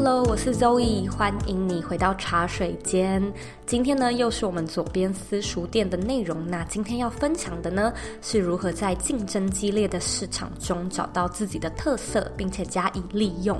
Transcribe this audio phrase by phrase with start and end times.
[0.00, 3.20] Hello，我是 Zoe，欢迎你回到茶水间。
[3.66, 6.46] 今天呢，又是我们左边私塾店的内容。
[6.46, 13.58] 那今天要分享的呢，是如何在竞争激烈的市场中找到自己的特色，并且加以利用。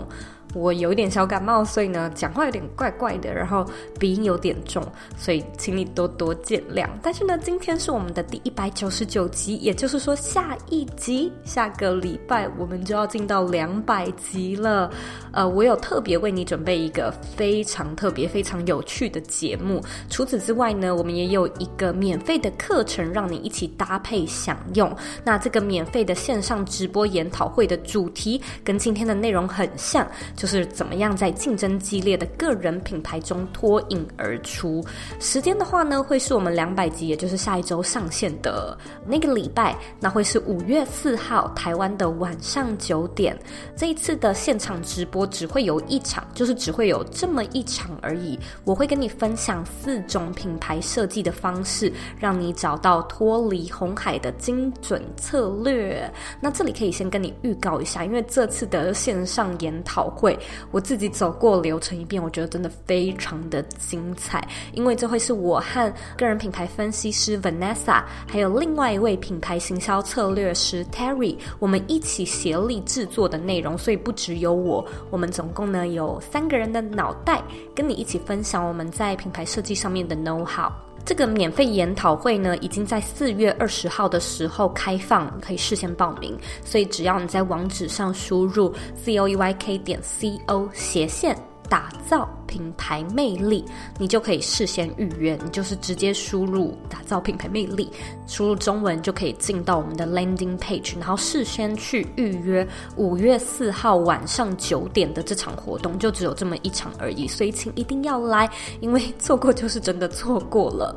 [0.54, 3.66] 我有一点小感冒，所以呢，讲话有点怪怪的，然后
[3.98, 4.82] 鼻音有点重，
[5.16, 6.88] 所以请你多多见谅。
[7.02, 14.90] 但是呢，今天是我们的第一百九十九集，也就是说，下一集下个礼拜我们就要进到两百集了。
[15.32, 19.84] 呃，我有特别为你准备一个非常特别、非常有趣的节目。
[20.08, 24.90] 除此之外呢，我们也有一个免费的课程，让你一起搭配享用。
[25.22, 30.06] 那这个免费的线上直播研讨会的主题跟今天的内容很像。
[30.38, 34.84] 就是怎么样在竞争激烈的个人品牌中脱颖而出。
[35.18, 43.36] 时间的话呢，会是我们两百集，也就是下一周上线的那个礼拜，那会是五月四号台湾的晚上九点。
[43.76, 48.38] 这一次的现场直播只会有一场，就是只会有这么一场而已。
[48.62, 56.08] 我会跟你分享四种品牌设计的方式，让你找到脱离红海的精准策略。
[56.40, 60.27] 那这里可以先跟你预告一下，因为这次的线上研讨会。
[60.70, 77.42] 我自己走过流程一遍，我觉得真的非常的精彩，因为这会是我和个人品牌分析师 Vanessa，还有另外一位品牌行销策略师 Terry，我们一起协力制作的内容，所以不只有我，我们总共呢有三个人的脑袋，
[77.74, 80.72] 跟你一起分享我们在品牌设计上面的 know how。
[81.08, 86.36] 这个免费研讨会呢，已经在四月二十号的时候开放，可以事先报名。
[86.62, 91.34] 所以只要你在网址上输入 c o e y k 点 co 斜线
[91.66, 93.64] 打造品牌魅力，
[93.98, 95.38] 你就可以事先预约。
[95.44, 97.88] 你就是直接输入“打造品牌魅力”，
[98.26, 102.66] 输入中文就可以进到我们的 landing page，然后事先去预约
[102.96, 107.28] 五月四号晚上九点的这场活动，就只有这么一场而已。
[107.28, 108.50] 所以请一定要来，
[108.80, 110.96] 因为错过就是真的错过了。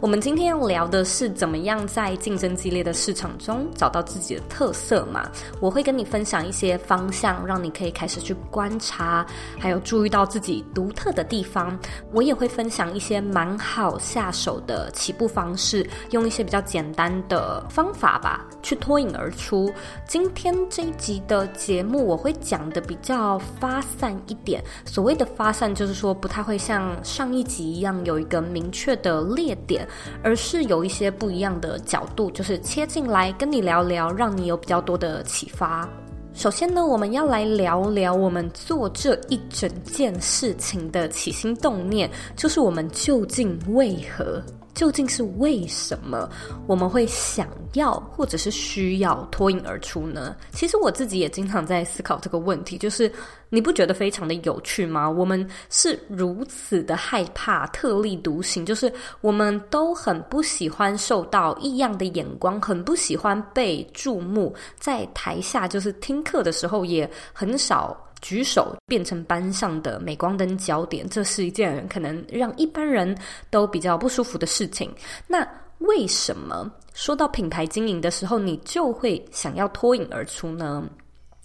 [0.00, 5.28] 我们今天要聊的是怎么样在竞争激烈的市场中找到自己的特色嘛？
[5.60, 9.26] 我会跟你分享一些方向，让你可以开始去观察，
[9.58, 11.78] 还有注意到自己独独特的地方。
[12.12, 19.70] 我也会分享一些蛮好下手的起步方式，用一些比较简单的方法吧，去脱颖而出。
[20.06, 24.64] 今天这一集的节目，我会讲的比较发散一点。
[24.86, 29.86] 所谓的发散，就是说不太会像上一集一样有一个明确的列点。
[30.22, 35.86] 而是有一些不一样的角度，就是切进来跟你聊聊，让你有比较多的启发。
[36.38, 44.40] 首先呢，我们要来聊聊我们做这一整件事情的起心动念，就是我们究竟为何？
[44.78, 46.30] 究竟是为什么
[46.68, 50.36] 我们会想要或者是需要脱颖而出呢？
[50.52, 53.10] 其实我自己也经常在思考这个问题，就是
[53.48, 55.10] 你不觉得非常的有趣吗？
[55.10, 67.96] 我们是如此的害怕特立独行，就是我们都很不喜欢受到异样的眼光，很不喜欢被注目，在台下就是听课的时候也很少。
[68.20, 73.16] 举手变成班上的镁光灯焦点，这是一件可能让一般人
[73.50, 74.92] 都比较不舒服的事情。
[75.26, 75.46] 那
[75.78, 80.84] 为什么说到品牌经营的时候，你就会想要脱颖而出呢？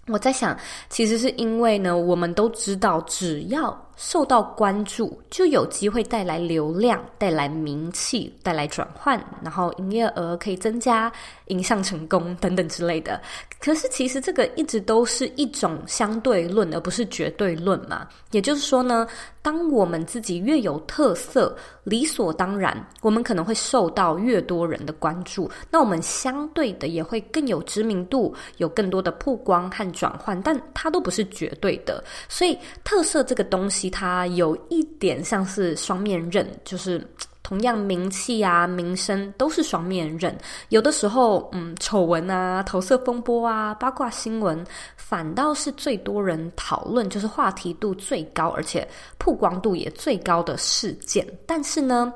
[0.07, 0.57] 我在想，
[0.89, 11.11] 其实是因为呢，我们都知道，只要受到关注，就有机会带来流量、带来名气、带来转换，然后营业额可以增加、
[11.47, 13.21] 影响成功等等之类的。
[13.59, 18.07] 可是，其实这个一直都是一种相对论，而不是绝对论嘛。
[18.31, 19.07] 也就是说呢，
[19.41, 32.03] 当我们自己越有特色，理所当然，我们可能会受到越多人的关注，那我们相对的也会更有知名度，有更多的曝光和转换，但它都不是绝对的。
[32.27, 37.05] 所以，特色这个东西，它有一点像是双面刃，就是。
[37.45, 40.33] 同样，名气啊、名声都是双面刃。
[40.69, 44.65] 有的时候，嗯，丑闻啊、投射风波啊、八卦新闻，
[44.95, 48.87] 反倒是最多人讨论，就是话题度最高，而且
[49.17, 51.27] 曝光度也最高的事件。
[51.45, 52.13] 但是呢，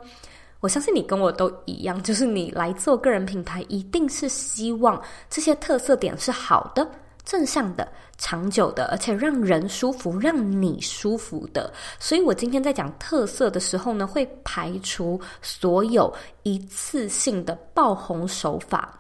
[0.61, 4.99] 我相信你跟我都一样，就是你来做个人品牌，一定是希望
[5.29, 6.89] 这些特色点是好的、
[7.27, 7.85] 正向的、
[8.17, 11.71] 长久的，而且让人舒服、让你舒服的。
[11.99, 16.11] 所以我今天在讲特色的时候呢，会排除所有
[16.43, 18.97] 一次性的爆红手法。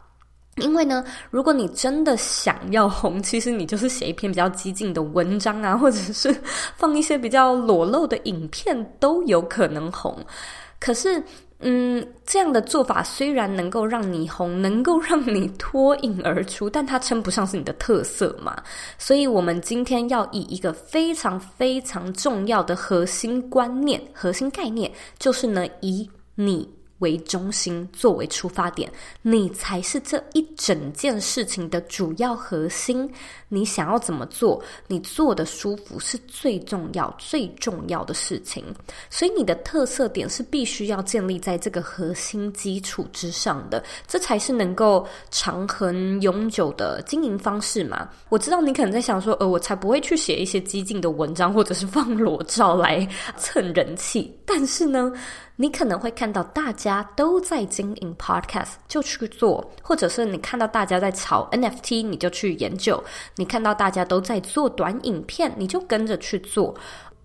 [0.57, 6.35] 因为呢，如果你真的想要红，其实你就是写一篇比较激进的文章啊，或者是
[6.75, 10.17] 放一些比较裸露的影片，都有可能红。
[10.79, 11.23] 可是，
[11.59, 18.55] 嗯，这样的做法虽然能够让你红，能够让你脱颖而出，但它称不上是你的特色嘛。
[18.99, 28.91] 所以，我们今天要以一个非常非常重要的核心观念、核心概念，就是呢，以你为中心，作为出发点，
[29.21, 33.09] 你才是这一整件事情的主要核心。
[33.49, 38.63] 你想要怎么做，你做的舒服是最重要、最重要的事情。
[39.09, 48.09] 所以你的特色点是必须要建立在这个核心基础之上的，这才是能够长恒永久的经营方式嘛。
[48.27, 53.07] 我知道你可能在想说，呃，我才不会去写一些激进的文章，或者是放裸照来
[53.37, 54.35] 蹭人气。
[54.45, 55.11] 但是呢，
[55.59, 63.03] 你可能会看到大家都在经营 Podcast，就去做；或者是你看到大家在炒 NFT，你就去研究。
[63.35, 66.75] 你看到大家都在做短影片，你就跟着去做。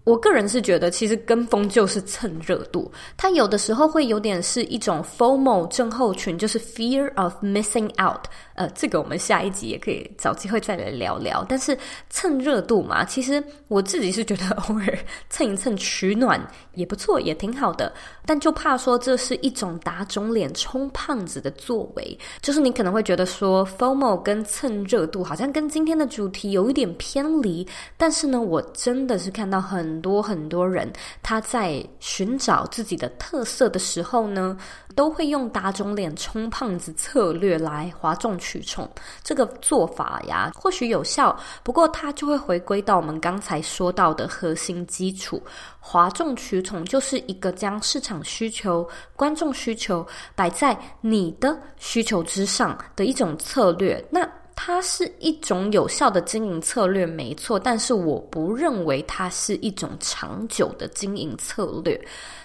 [0.04, 8.24] 我个人是觉得，其实跟风就是蹭热度，它有的时候会有点是一种 FOMO 症候群，就是 Fear of Missing Out。
[8.62, 11.44] 呃，这个我们下一集也可以找机会再来聊聊。
[11.48, 11.76] 但是
[12.08, 14.98] 蹭热度嘛，其实我自己是觉得 偶尔
[15.28, 16.40] 蹭一蹭取暖
[16.74, 17.92] 也不错，也挺好的。
[18.24, 27.66] 但就怕说这是一种打肿脸充胖子的作为，就是你可能会觉得说 FOMO 跟蹭热度好像跟今天的主题有一点偏离。
[27.96, 30.88] 但是呢，我真的是看到很多很多人
[31.20, 34.56] 他在寻找自己的特色的时候呢，
[34.94, 38.88] 都会用打肿脸充胖子策略来哗众取宠。
[39.22, 45.42] 这个做法呀，或许有效，不过它就会回归到我们刚才说到的核心基础。
[45.80, 54.02] 哗众取宠就是一个将市场需求、观众需求摆在你的需求之上的一种策略。
[54.10, 62.00] 那它是一种有效的经营策略，没错，但是我不认为它是一种长久的经营策略，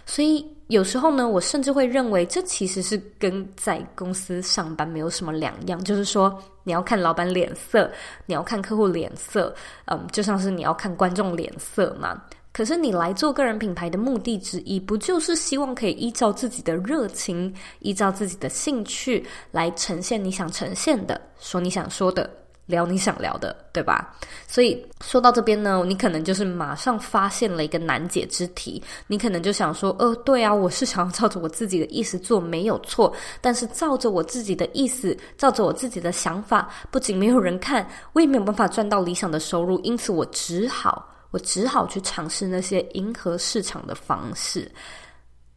[0.06, 0.57] 所以。
[0.68, 5.82] 有时候呢，我甚至会认为这其实是跟在公司上班没有什么两样。
[5.84, 7.90] 就是说，你要看老板脸色，
[8.26, 9.54] 你要看客户脸色，
[9.86, 12.22] 嗯，就像是你要看观众脸色嘛。
[12.52, 22.30] 可是你来做个人品牌的目的之一，不就是希望可以依照自己的热情，依照自己的兴趣来呈现你想呈现的，说你想说的。
[22.68, 24.14] 聊你想聊的，对吧？
[24.48, 28.82] 所以说到这边呢，你可能就是马上发现了一个难解之题。
[29.08, 33.12] 你可能就想说，呃，对啊，我是想要照着我自己的意思做，没有错。
[33.42, 39.80] 但是照着我自己的意思，照着我自己的想法，不仅没有人看，我也没有办法赚到理想的收入。
[39.80, 44.70] 因此，我只好，我只好去尝试那些迎合市场的方式。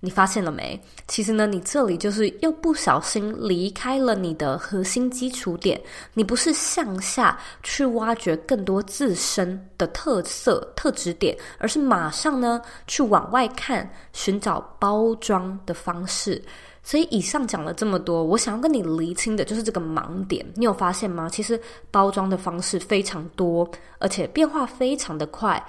[0.03, 0.81] 你发现了没？
[1.07, 5.79] 其实呢，你这里就是又不小心离开了你的核心基础点。
[6.15, 16.43] 你不是向下去挖掘更多自身的特色特质点，而是马上呢去往外看，寻找包装的方式。
[16.83, 20.45] 所以以上讲了这么多，我想要跟你厘清的就是这个盲点。
[20.55, 21.29] 你有发现吗？
[21.29, 21.61] 其实
[21.91, 25.63] 包装的方式非常多，而且变化非常的快。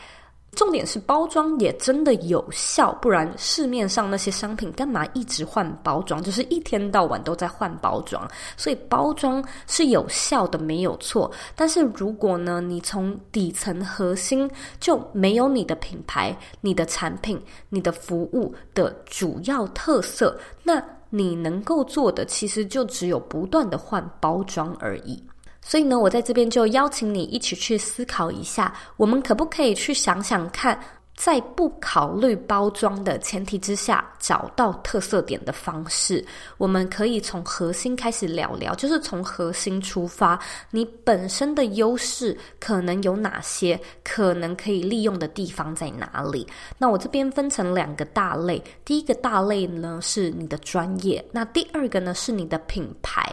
[0.53, 6.21] 重点是包装也真的有效，不然市面上那些商品干嘛一直换包装？
[6.21, 11.31] 就是一天到晚都在换包装，所以包装是有效的，没有错。
[11.55, 25.23] 但是如果呢，你从底层核心就没有你的品牌、你的产品、你的服务的主要特色，那你能够做的其实就只有不断的换包装而已。
[25.63, 30.77] 所以呢，我在这边就邀请你一起去思考一下，我们可不可以去想想看，
[31.15, 36.25] 在不考虑包装的前提之下，找到特色点的方式。
[36.57, 40.39] 我们可以从核心开始聊聊，就是从核心出发，
[40.71, 46.45] 你本身的优势可能有哪些，可能可以利用的地方在哪里？
[46.79, 53.31] 那我这边分成两个大类，第一个大类呢是你的专业，那第二个呢是你的品牌。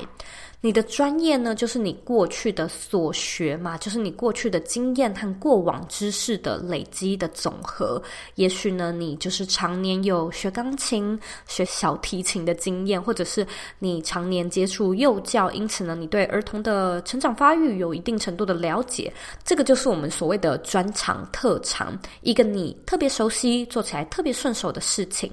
[0.60, 8.02] 你的专业呢，就是你过去的所学嘛，就是你过去的经验和过往知识的累积的总和。
[8.34, 13.46] 也许呢，你就是常年有学钢琴、学小提琴的经验，或者是
[13.78, 19.12] 你常年接触幼教，因此呢，你对儿童的成长发育有一定程度的了解。
[19.44, 25.30] 这个就是我们所谓的专长特长，一个你特别熟悉、做起来特别顺手的事情。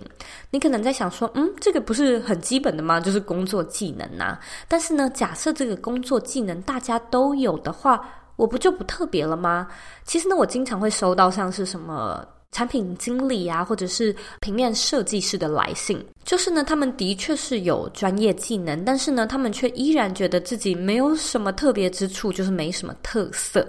[0.52, 3.00] 你可能在想说，嗯，这个不是很基本的吗？
[3.00, 4.38] 就是工作技能呐。
[4.68, 9.68] 但是呢，假设这个工作技能大家都有的话，我不就不特别了吗？
[10.04, 23.66] 其实呢，我经常会收到像是什么产品经理啊，或者是平面设计师的来信，就是呢，他们的确是有专业技能，但是呢，他们却依然觉得自己没有什么特别之处，就是没什么特色。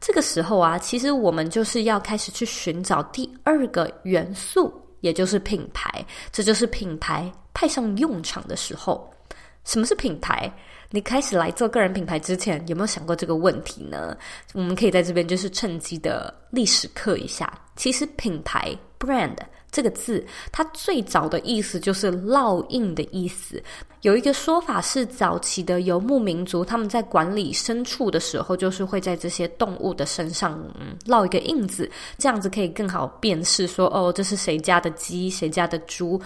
[0.00, 6.04] 这个时候啊，其实我们就是要开始去寻找第二个元素，也就是品牌。
[6.30, 9.10] 这就是品牌派上用场的时候。
[9.64, 10.50] 什么是品牌？
[10.92, 14.16] 你开始来做个人品牌之前，有没有想过这个问题呢？
[14.54, 17.52] 我们可以在这边就是趁机的历史课一下。
[17.76, 19.36] 其实品牌 （brand）
[19.70, 23.62] 这个字，它最早的意思就是烙印的意思。
[24.02, 36.20] 有一个说法是，早期的游牧民族他们在管理牲畜的时候，就是会在这些动物的身上，嗯，烙一个印子，这样子可以更好辨识说，哦，这是谁家的鸡，谁家的猪。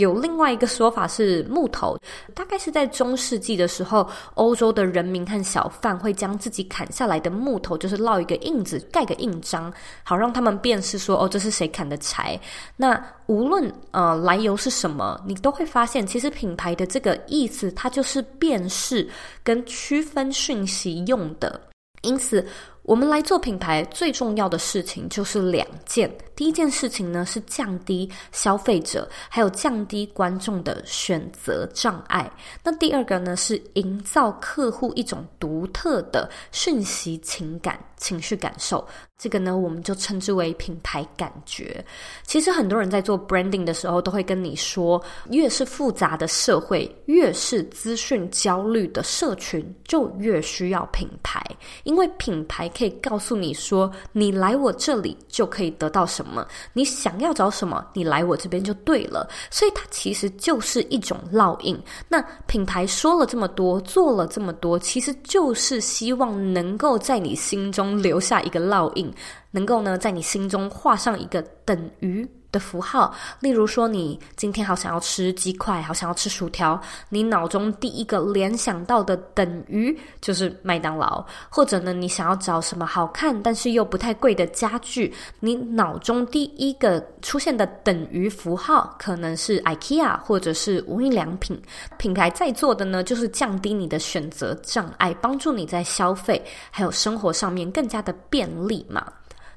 [0.00, 1.96] 有另外一个说法是木头，
[2.34, 12.40] 大概是在中世纪的时候，欧洲的人民和小贩会将自己砍下来的木头，就是烙一个印子，盖个印章，好让他们辨识说，哦，这是谁砍的柴。
[12.76, 19.08] 那无论呃来由是什么，你都会发现，其实品牌的这个意思，它就是辨识
[19.44, 21.60] 跟区分讯息用的。
[22.02, 22.42] 因此，
[22.82, 26.10] 我们来做品牌最重要的事情就是两件。
[26.34, 32.30] 第一件事情呢，是降低消费者还有降低观众的选择障碍。
[32.64, 38.86] 那第二个呢，是营造客户一种独特的讯息、情感、情绪感受。
[39.22, 41.84] 这个呢，我们就称之为品牌感觉。
[42.24, 51.44] 其实很多人在做 branding 的时候，都会跟你说，越是复杂的社会，越是资讯焦虑的社群，就越需要品牌，
[51.82, 56.46] 因为品牌可以告诉你说，你来我这里就可以得到什么。
[56.72, 59.28] 你想要找什么，你来我这边就对了。
[59.50, 61.78] 所以它其实就是一种烙印。
[62.08, 69.09] 那品牌说了这么多，做了这么多，其实就是希望能够在你心中留下一个烙印，
[69.52, 72.28] 能够呢在你心中画上一个等于。
[72.52, 91.60] 的符号，例如说，你今天好想要吃鸡块，好想要吃薯条，你脑中第一个联想到的等于就是麦当劳，或者呢，你想要找什么好看但是又不太贵的家具，你脑中第一个出现的等于符号可能是 IKEA 或者是无印良品。
[91.98, 99.06] 品牌在做的呢，就是降低你的选择障碍，帮助你在消费还有生活上面更加的便利嘛。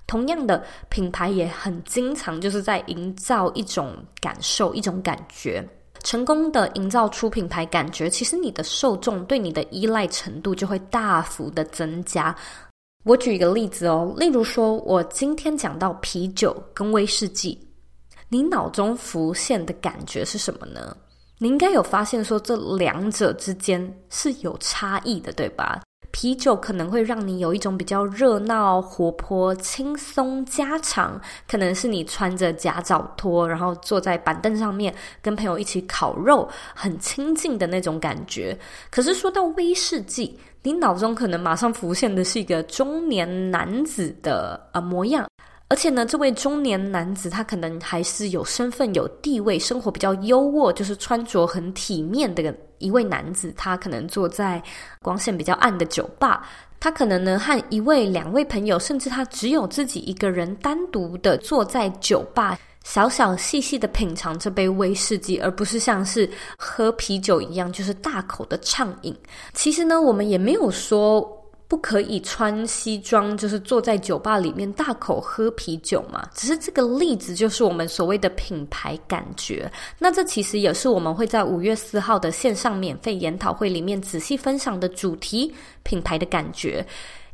[0.05, 5.67] 同样的品牌也很经常就是在营造一种感受、一种感觉。
[6.03, 12.35] 成功的营造出品牌感觉，其实你的受众对你的依赖程度就会大幅的增加。
[13.05, 17.57] 我举一个例子哦，例如说，我今天讲到啤酒跟威士忌，
[18.27, 20.95] 你脑中浮现的感觉是什么呢？
[21.39, 25.81] 你应该有发现说，这两者之间是有差异的，对吧？
[26.13, 34.93] 啤酒可能会让你有一种比较热闹、活泼、轻松、家常，可能是你穿着夹脚拖，然后坐在板凳上面
[35.23, 38.55] 跟朋友一起烤肉，很亲近的那种感觉。
[38.91, 45.27] 可是说到威士忌，你脑中可能马上浮现的是一个中年男子的呃模样。
[45.73, 53.51] 而且呢，这位中年男子他可能还是有身份、有地位，生活比较优渥，就是穿着很体面的一位男子。
[53.57, 54.61] 他可能坐在
[55.01, 56.47] 光线比较暗的酒吧，
[56.79, 69.17] 他可能呢和一位、两位朋友，甚至他只有自己一个人单独的坐在酒吧，小小细细的品尝这杯威士忌，而不是像是喝啤酒一样，就是大口的畅饮。
[69.53, 71.39] 其实呢，我们也没有说。
[71.73, 76.29] 不可以穿西装，就是坐在酒吧里面大口喝啤酒嘛？
[76.35, 79.67] 只是这个例子就是我们所谓的品牌感觉。
[79.97, 85.51] 那这其实也是我们会在五月四号的线上免费研讨会里面仔细分享的主题：
[85.81, 86.85] 品牌的感觉。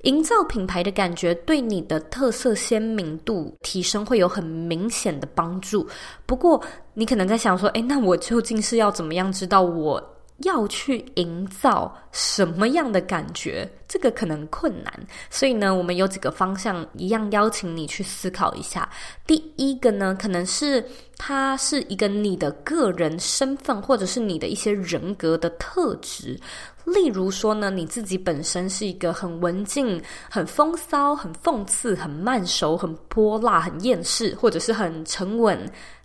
[0.03, 5.85] 营造品牌的感觉，对你的特色鲜明度提升会有很明显的帮助。
[6.25, 10.01] 不过，你可能在想说，诶，那我究竟是要怎么样知道我
[10.43, 13.69] 要去营造什么样的感觉？
[13.87, 14.93] 这个可能困难，
[15.31, 18.87] 所以呢，我们有几个方向，一样邀请你去思考一下。
[19.25, 20.85] 第一个呢，可能是
[21.17, 26.39] 它是一个你的个人身份，或者是你的一些人格的特质。
[26.85, 35.59] 例如说呢，你自己本身是一个很文静、很风骚、很讽刺、很慢熟、很泼辣、很厌世，或者是很沉稳、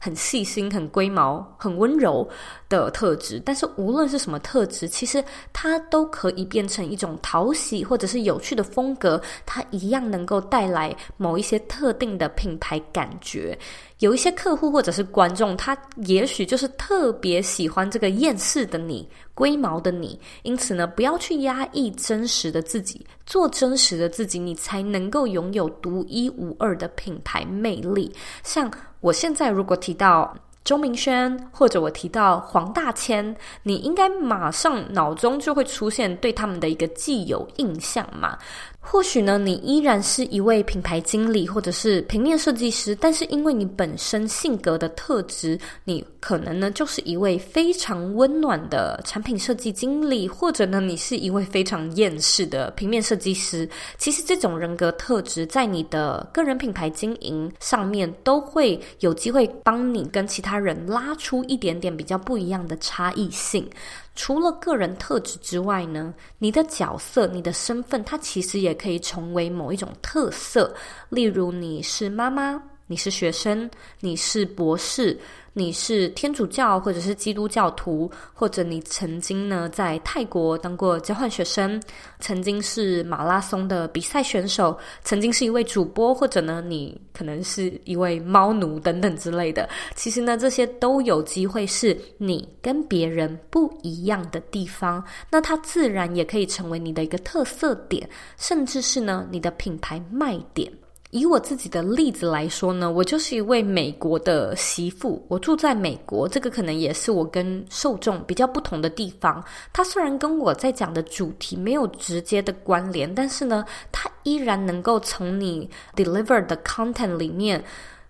[0.04, 2.28] 很细心、很龟毛、很温柔
[2.68, 3.40] 的特质。
[3.42, 13.58] 但是无论是什么特质，其实它都可以变成一种讨喜或者是有趣的风格，它一样能够带来某一些特定的品牌感觉。
[14.00, 28.14] 有一些客户或者是观众，他也许就是特别喜欢这个厌世的你、龟毛的你，因此呢，不要去压抑真实的自己，做真实的自己，你才能够拥有独一无二的品牌魅力。
[28.43, 38.38] 像我现在如果提到钟明轩，或者我提到黄大千，你应该马上脑中就会出现对他们的一个既有印象嘛。
[38.86, 53.68] 或许呢，你依然是一位品牌经理或者是平面设计师，但是因为你本身性格的特质，你可能呢就是一位非常温暖的产品设计经理，或者呢你是一位非常厌世的平面设计师。
[53.96, 63.68] 其实这种人格特质在你的个人品牌经营上面都会有机会帮你跟其他人拉出一点点比较不一样的差异性。
[64.14, 70.75] 除了个人特质之外呢，你的角色、你的身份，它其实也可以成为某一种特色。
[71.09, 73.68] 例如，你是妈妈，你是学生，
[74.00, 75.18] 你是博士。
[75.56, 81.80] 你是天主教或者是基督教徒，或者你曾经呢在泰国当过交换学生，
[82.18, 89.68] 曾经是马拉松的比赛选手，曾经是一位主播，或者呢你可能是一位猫奴等等之类的。
[89.94, 100.68] 其实呢这些都有机会是你跟别人不一样的地方，那它自然也可以成为你的一个特色点，甚至是呢你的品牌卖点。
[101.14, 109.42] 以我自己的例子来说呢，我就是一位美国的媳妇，我住在美国，这个可能也是我跟受众比较不同的地方。
[109.73, 117.62] 它虽然跟我在讲的主题没有直接的关联，但是呢，它依然能够从你 deliver 的 content 里面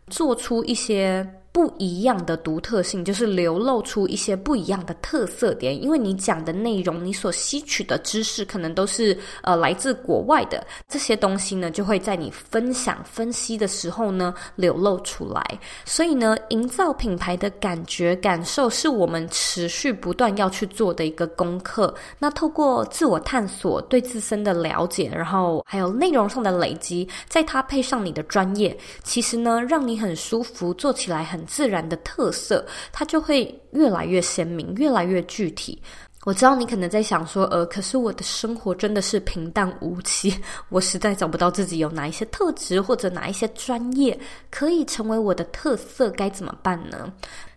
[0.06, 1.28] 做出一些。
[1.54, 5.80] 不一样的独特性，就是流露出一些不一样的特色点。
[5.80, 15.40] 因为你讲的内容，你所吸取的知识，可能都是呃来自国外的这些东西呢，就会在你分享分析的时候呢流露出来。
[15.84, 21.94] 所以呢，营造品牌的感觉感受，是我们持续不断要去做的一个功课。
[22.18, 31.43] 那透过自我探索，对自身的了解，然后还有内容上的累积，再搭配上你的专业，其实呢，让你很舒服，做起来很。
[31.46, 35.80] 自然的特色，它就会越来越鲜明，越来越具体。
[36.24, 40.34] 我知道你可能在想说，呃，可是我的生活真的是平淡无奇，
[40.70, 44.18] 我实在找不到自己有哪一些特质或者哪一些专业
[44.50, 47.12] 可以成为我的特色，该怎么办呢？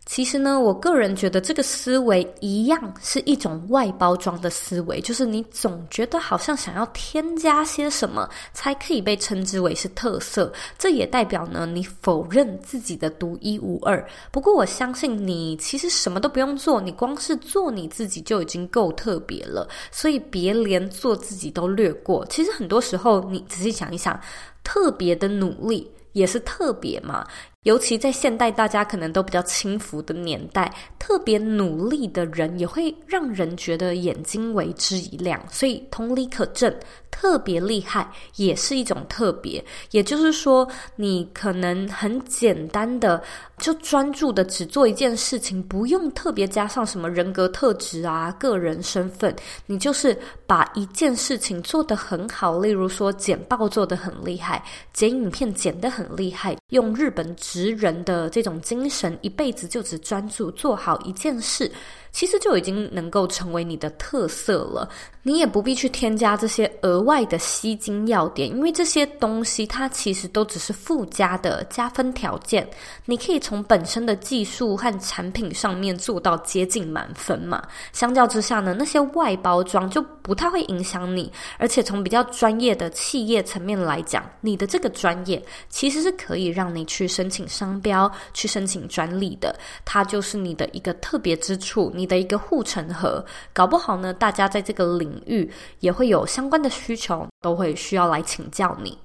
[0.08, 14.04] 其实呢，我个人觉得这个思维一样是一种外包装的思维，就是你总觉得好像想要添加些什么才可以被称之为是特色，这也代表呢你否认自己的独一无二。
[14.32, 22.26] 不过我相信你其实什么都不用做，你光是做你自己就已经够特别了，所以别连做自己都略过。
[22.28, 24.17] 其实很多时候你仔细想一想，
[24.63, 27.28] 特别的努力也是特别嘛。
[27.63, 35.41] 尤其在现代，大家可能都比较轻浮的年代，特别努力的人也会让人觉得眼睛为之一亮。
[35.52, 36.74] 所以同理可证，
[37.12, 39.62] 特别厉害也是一种特别。
[39.91, 40.65] 也就是说，
[40.96, 43.22] 你可能很简单的
[43.58, 52.60] 就专注的只做一件事情，不用特别加上什么人格特质啊、个人身份，你就是把一件事情做得很好。
[52.60, 61.71] 例如说，剪报做得很厉害，剪影片剪得很厉害，用日本职人的这种精神，一辈子就只专注做好一件事。
[62.12, 64.89] 其实就已经能够成为你的特色了，
[65.21, 72.67] 你也不必去添加这些额外的吸睛要点，因为这些东西它其实都只是附加的加分条件。
[73.06, 77.62] 你可以从本身的技术和产品上面做到接近满分嘛。
[77.93, 91.91] 相较之下呢，那些外包装就不太会影响你，而且从比较专业的企业层面来讲，你的这个专业其实是可以让你去申请商标、去申请专利的，它就是你的一个特别之处。
[91.93, 95.48] 你的一个护城河，搞不好呢，大家在这个领域
[95.82, 98.98] 也会有相关的需求，都会需要来请教你。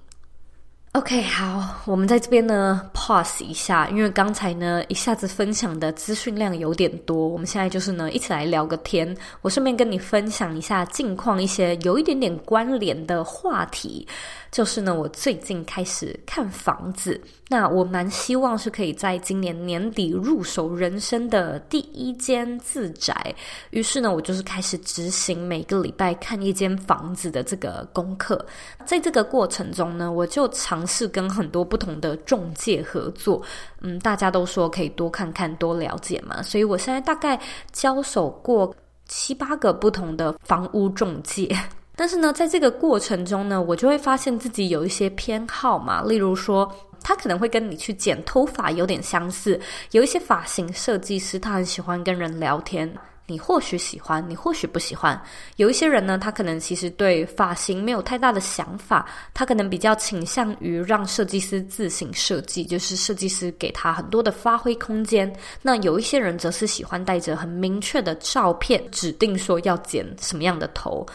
[0.92, 14.07] OK，好，我们在这边呢 pause 一下，因为刚才呢一下子分享的资讯量有点多，我们现在就是呢一起来聊个天，我顺便跟你分享一下近况一些有一点点关联的话题。
[14.50, 23.35] 就是呢，我最近开始看房子，那我蛮希望是可以在今年年底入手人生的第一间自宅。
[23.70, 28.44] 于是呢，我就是开始执行每个礼拜看一间房子的这个功课。
[28.85, 33.42] 在这个过程中呢，我就常试跟很多不同的中介合作。
[33.81, 37.38] 嗯，大家都说可以多看看、多了解嘛，所以我现在大概
[37.73, 38.75] 交手过
[39.07, 41.49] 七八个不同的房屋中介。
[41.95, 46.71] 但是呢，在这个过程中呢，我就会发现自己有一些偏好嘛，例如说，
[47.03, 52.90] 他可能会跟你去剪头发有点相似，有一些发型设计师他很喜欢跟人聊天。
[53.33, 55.18] 你或许喜欢，你或许不喜欢。
[55.57, 65.35] 有一些人呢，他可能其实对发型没有太大的想法，他可能比较倾向于让设计师自行设计，就是设计师给他很多的发挥空间。
[65.62, 71.07] 那有一些人则是喜欢带着很明确的照片，指定说要剪什么样的头。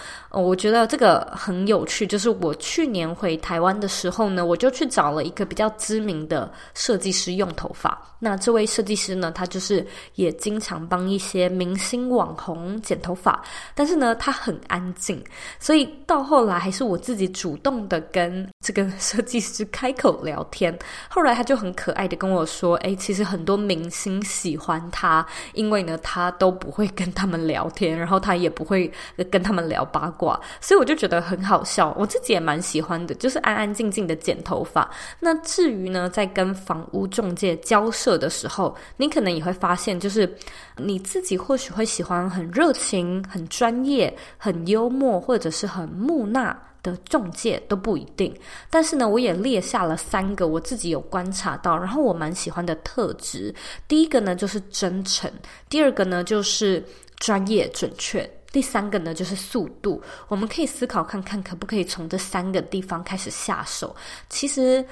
[0.42, 2.08] 我觉得这个很有趣。
[2.08, 8.02] 就是我去年回台湾的时候呢，我就去找了一个比较知名的设计师用头发。
[8.20, 12.08] 那这位设计师呢，他就是也经常帮一些明星。
[12.08, 13.44] 网红剪头发，
[13.76, 15.24] 但是呢，他很安静，
[15.60, 20.76] 所以到后来还是我自己主动的跟这个 设计师开口聊天。
[21.10, 28.92] 后来他就很可爱的跟我说：“诶，其实很多明星喜欢他，因为呢，他都不会跟他们聊天，然后他也不会
[29.30, 30.27] 跟他们聊八卦，
[30.62, 31.94] 所以我就觉得很好笑。
[32.00, 34.90] 我自己也蛮喜欢的，就是安安静静的剪头发。
[35.20, 40.32] 那至于呢，在跟房屋中介交涉的时候，你可能也会发现，就是
[40.76, 41.88] 你自己或许会。
[41.88, 48.32] 喜欢很热情、很专业、很幽默，或者是很木讷的中介都不一定。
[48.70, 53.56] 但是呢，我也列下了三个我自己有观察到，然后我蛮喜欢的特质。
[53.88, 55.32] 第一个呢就是真诚，
[55.70, 56.84] 第二个呢就是
[57.16, 60.02] 专业准确，第三个呢就是速度。
[60.28, 63.96] 我们可以思考看看，可不可以从这三个地方开始下手。
[64.30, 64.86] 其实。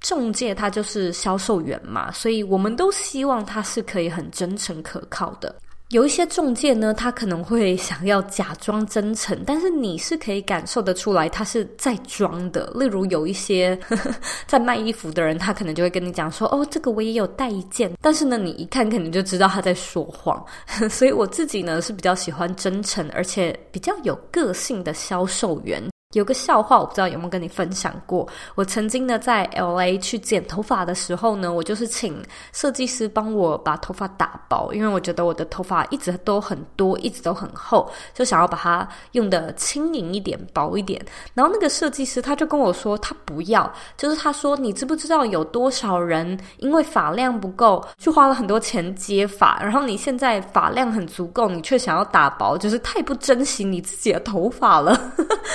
[0.00, 5.54] 中介他就是销售员嘛，所以我们都希望他是可以很真诚可靠的。
[5.90, 12.72] 有一些中介呢，他可能会想要假装真诚，但是你是可以感受得出来他是在装的。
[12.76, 14.14] 例如有一些呵 呵
[14.46, 20.40] 在卖衣服的人，他可能就会跟你讲说：“哦，这个我也有带一件。”但是呢，你一看肯定就知道他在说谎。
[20.88, 25.82] 所以我自己呢是比较喜欢真诚而且比较有个性的销售员。
[26.14, 28.26] 有个笑话，我不知道有没有跟你分享过。
[28.56, 32.20] 我曾经呢在 LA 去剪头发的时候呢，我就是请
[32.52, 41.00] 设计师帮我把头发打薄，因为我觉得我的头发一直都很多，一直都很厚，就想要把它用的轻盈一点、薄一点。
[41.32, 55.00] 然后那个设计师他就跟我说，他不要，就是他说，你知不知道有多少人因为发量不够，去花了很多钱接发，然后你现在发量很足够，你却想要打薄，就是太不珍惜你自己的头发了。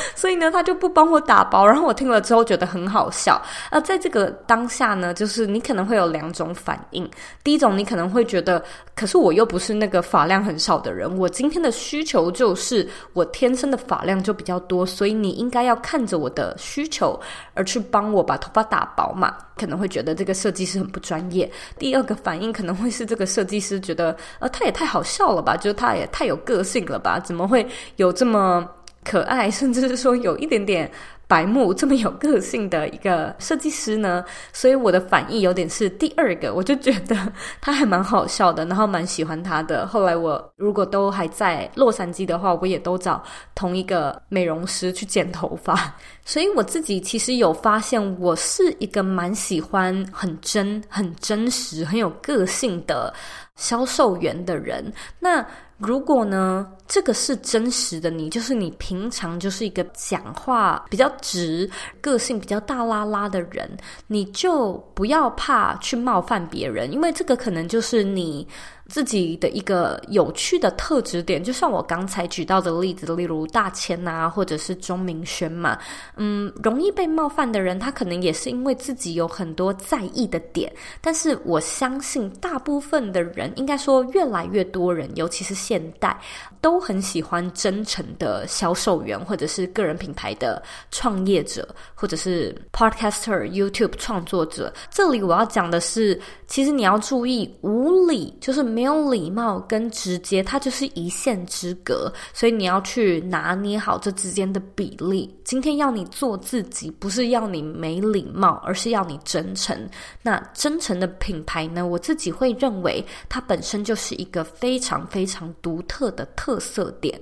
[0.15, 0.45] 所以呢。
[0.55, 3.41] 他就不帮我打薄，然后我听了之后觉得很好笑。
[3.71, 7.09] 而在这个当下呢，就是你可能会有两种反应。
[7.43, 8.63] 第一种，你可能会觉得，
[8.95, 17.19] 可是我又不是那个发量很少的人，我今天的需求就是我天生的发量就比较多，所以你应该要看着我的需求
[17.53, 19.35] 而去帮我把头发打薄嘛。
[19.57, 21.51] 可能会觉得这个设计师很不专业。
[21.77, 28.65] 第二个反应可能会是这个设计师觉得，呃，他也太好笑了吧，就是他也太有个性了吧，怎么会有这么。
[29.05, 30.91] 可爱， 甚至是说有一点点
[31.27, 37.15] 白目，这么有个性的一个设计师呢，所以我的反应有点是第二个，我就觉得
[37.59, 39.87] 他还蛮好笑的，然后蛮喜欢他的。
[39.87, 43.23] 后来我如果都还在洛杉矶的话，我也都找
[43.55, 45.95] 同一个美容师去剪头发。
[46.23, 53.11] 所以我自己其实有发现，我是一个蛮喜欢很真、很真实、很有个性的
[53.55, 54.93] 销售员的人。
[55.19, 55.43] 那
[55.77, 61.69] 如果呢，这个是真实的你，就是你平常就是一个讲话比较直、
[62.01, 63.69] 个性比较大拉拉的人，
[64.07, 68.47] 你就不要怕去冒犯别人，因为这个可能就是你。
[68.87, 75.77] 自己的一个有趣的特质点，就像我刚才举到的例子，例如大千啊，或者是钟明轩嘛，
[76.17, 80.71] 嗯，容易被冒犯的人，他可能也是因为自己有很多在意的点。
[81.01, 86.15] 但是我相信，大部分的人，应该说越来越多人，尤其是现代，
[86.61, 94.71] 都很喜欢真诚的销售员，或者是个人品牌的创业者，或者是 Podcaster、YouTube 创作者。
[94.91, 98.74] 这里我要讲的是，其实你要注意，无理就是。
[98.75, 105.33] 没有礼貌跟直接，它就是一线之隔，所以你要去拿捏好这之间的比例。
[105.45, 109.89] 今天要你做自己，不是要你没礼貌，而是要你真诚。
[110.21, 117.17] 那真诚的品牌呢，我自己会认为它本身就是一个非常非常独特的特色点。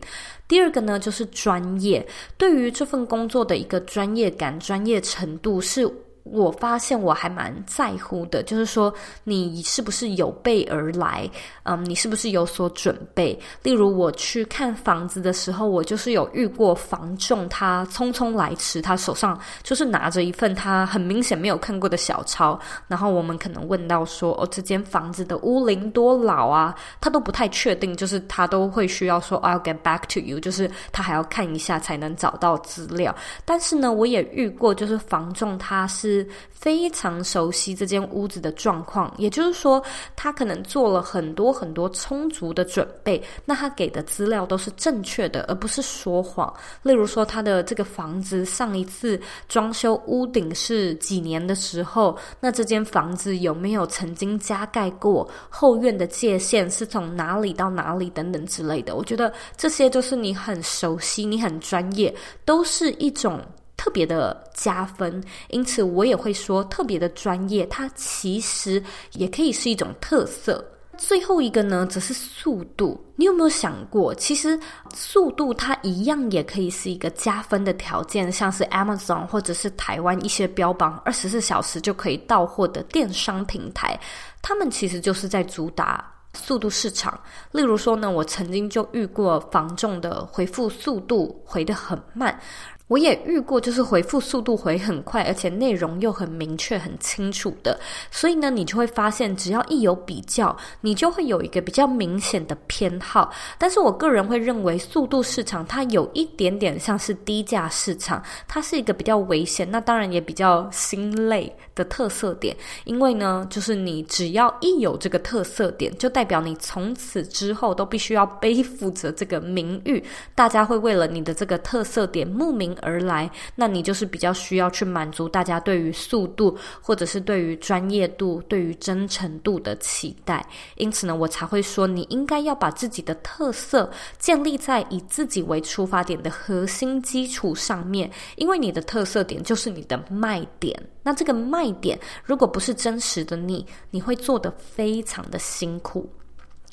[0.48, 2.04] 第二个呢，就是专业，
[2.36, 5.88] 对于这份工作的一个专业感、专业程度是。
[6.24, 8.94] 我发现我还蛮在乎的，就是说
[9.26, 11.30] 你是不是有备而来，
[11.64, 13.38] 嗯，你是不是有所准备？
[13.62, 22.58] 例如我去看房子的时候，我就是有遇过房仲，他匆匆来迟，他手上就是拿着一份他很明显没有看过的小抄，
[22.88, 26.74] 然后我们可能问到说，哦，这间房子的屋龄多老啊？
[27.02, 33.14] 他都不太确定，就是他都会需要说，I'll get back to you，就是他还要看一下才能找到资料。
[33.44, 36.13] 但是呢，我也遇过，就是房仲他是。
[36.52, 39.82] 非常熟悉这间屋子的状况，也就是说，
[40.16, 46.54] 他可能做了很多很多充足的准备，那他给的资料都是正确的，而不是说谎。
[46.82, 55.30] 例如说，他的这个房子上一次装修屋顶是几年的时候，那这间房子有没有曾经加盖过？
[55.50, 58.96] 后院的界限是从哪里到哪里等等之类的。
[58.96, 62.14] 我觉得这些就是你很熟悉，你很专业，
[62.46, 63.40] 都是一种。
[63.84, 70.64] 特别的加分，因此我也会说，特别的专业，它其实也可以是一种特色。
[70.98, 72.98] 最后一个呢，则是速度。
[73.18, 74.58] 你有没有想过，其实
[74.94, 84.00] 速度它一样也可以是一个加分的条件，像是 Amazon 或者是台湾一些标榜二十四小时就可以到货的电商平台，
[84.42, 87.20] 他们其实就是在主打速度市场。
[87.52, 92.40] 例如说呢，我曾经就遇过房仲的回复速度回得很慢。
[92.88, 97.80] 我也遇过，就是回复速度回很快，而且内容又很明确、很清楚的。
[98.12, 103.32] 所以呢，你就会发现，只要一有比较，你就会有一个比较明显的偏好。
[103.58, 112.56] 但是我个人会认为，速度市场它有一点点像是低价市场，它是一个比较危险，那当然也比较心累的特色点。
[112.86, 120.04] 因为呢，就是你只要一有这个特色点，就代表你从此之后都必须要背负着这个名誉，
[120.36, 130.46] 大家会为了你的这个特色点慕名而来，那你就是比较需要去满足大家对于速度，或者是对于专业度、对于真诚度的期待。
[130.76, 140.78] 因此呢，我才会说，你应该要把自己的特色建立在以自己为出发点的核心基础上面，因为你的特色点就是你的卖点。
[141.04, 146.10] 那这个卖点如果不是真实的你，你会做得非常的辛苦。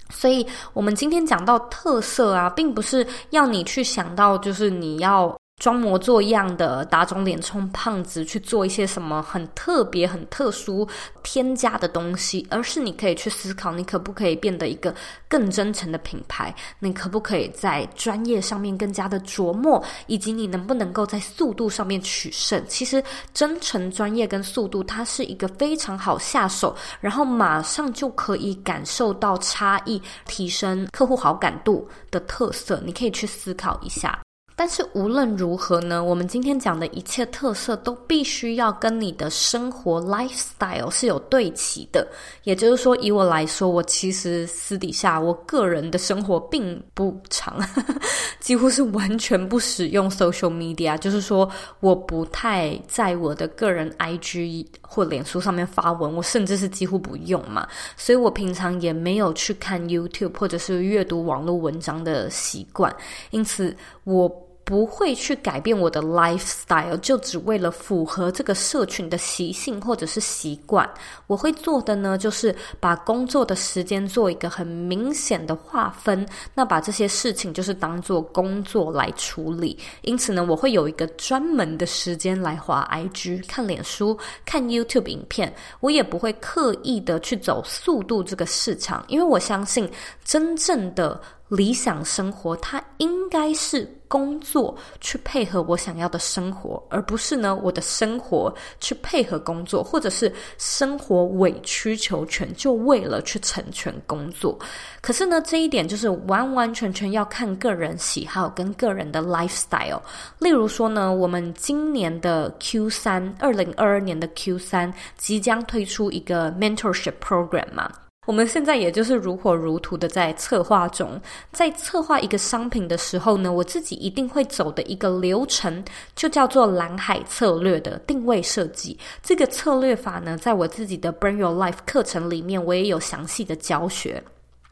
[0.09, 5.40] 所以，我们今天讲到特色啊，并不是要你去想到，就是你要。
[5.61, 10.89] 装模作样的打肿脸充胖子去做一些什么很特别、很特殊、
[11.23, 14.93] 添加的东西，而是你可以去思考，你可不可以变得一个
[15.29, 16.53] 更真诚的品牌？
[16.79, 22.65] 你可不可以在专业上面更加的琢磨，以及你能不能够在速度上面取胜？
[22.67, 32.83] 其实，真诚、专业跟速度，它是一个非常好下手，然后马上就可以感受到差异，提升客户好感度的特色。
[32.87, 34.19] 你可以去思考一下。
[34.61, 42.07] 但是无论如何呢，我们今天讲的一切特色都必须要跟你的生活 lifestyle 是有对齐的。
[42.45, 47.59] 也就是说，以我来说，我其实私底下我个人的生活并不长，
[48.39, 50.99] 几乎是完全不使用 social media。
[50.99, 57.67] 就是说，我不太在我的个人 IG 或脸书上面发文，我甚至是几乎不用嘛。
[57.97, 62.95] 所以我平常也没有去看 YouTube 或者是阅读网络文章的习惯，
[63.31, 64.31] 因此我。
[64.71, 70.89] 不会去改变我的 lifestyle，就只为了符合这个社群的习性或者是习惯。
[71.27, 79.77] 我会做的呢，就是把工作的时间做一个很明显的划分，那把这些事情就是当做工作来处理。
[80.03, 85.53] 因此呢，我会有一个专门的时间来划 IG、看脸书、看 YouTube 影片。
[85.81, 89.91] 我也不会刻意的去走速度这个市场，因为我相信
[90.25, 91.21] 真正的。
[91.51, 104.59] 理想生活，它应该是工作去配合我想要的生活，而不是呢我的生活去配合工作，或者是生活委曲求全，就为了去成全工作。
[105.01, 110.01] 可是呢，这一点就是完完全全要看个人喜好跟个人的 lifestyle。
[110.39, 117.91] 例如说呢，我们今年的 Q 三，二零二二年的 Q 三即将推出一个 mentorship program 嘛。
[118.27, 121.19] 我们现在也就是如火如荼的在策划中，
[121.53, 125.83] 在策划一个商品的时候呢，我自己一定会走的一个流程，
[126.15, 128.97] 就叫做蓝海策略的定位设计。
[129.23, 134.23] 这个策略法呢，在我自己的 Bring Your Life 课程里面，我也有详细的教学。